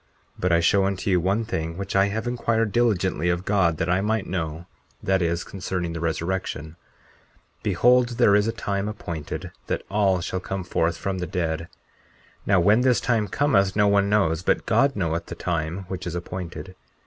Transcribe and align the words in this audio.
But 0.35 0.51
I 0.51 0.61
show 0.61 0.85
unto 0.85 1.11
you 1.11 1.19
one 1.21 1.45
thing 1.45 1.77
which 1.77 1.95
I 1.95 2.07
have 2.07 2.25
inquired 2.25 2.71
diligently 2.71 3.29
of 3.29 3.45
God 3.45 3.77
that 3.77 3.87
I 3.87 4.01
might 4.01 4.25
know—that 4.25 5.21
is 5.21 5.43
concerning 5.43 5.93
the 5.93 5.99
resurrection. 5.99 6.75
40:4 7.59 7.61
Behold, 7.61 8.09
there 8.17 8.35
is 8.35 8.47
a 8.47 8.51
time 8.51 8.87
appointed 8.87 9.51
that 9.67 9.83
all 9.91 10.19
shall 10.21 10.39
come 10.39 10.63
forth 10.63 10.97
from 10.97 11.19
the 11.19 11.27
dead. 11.27 11.67
Now 12.47 12.59
when 12.59 12.81
this 12.81 12.99
time 12.99 13.27
cometh 13.27 13.75
no 13.75 13.87
one 13.87 14.09
knows; 14.09 14.41
but 14.41 14.65
God 14.65 14.95
knoweth 14.95 15.27
the 15.27 15.35
time 15.35 15.85
which 15.87 16.07
is 16.07 16.15
appointed. 16.15 16.73